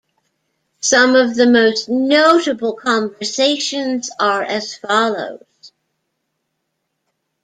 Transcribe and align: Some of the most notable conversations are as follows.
Some 0.79 1.13
of 1.15 1.35
the 1.35 1.45
most 1.45 1.87
notable 1.87 2.73
conversations 2.73 4.09
are 4.19 4.41
as 4.41 4.75
follows. 4.75 5.43